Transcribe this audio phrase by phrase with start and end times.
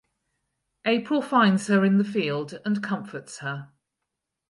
[0.83, 3.69] April finds her in the field and comforts her.